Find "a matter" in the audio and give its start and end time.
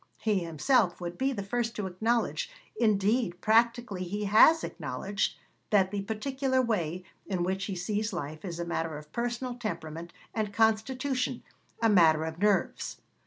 8.59-8.97, 11.83-12.23